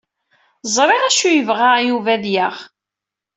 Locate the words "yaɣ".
2.33-2.55